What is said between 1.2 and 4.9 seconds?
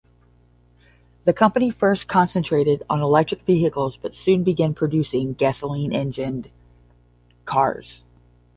The company first concentrated on electric vehicles but soon began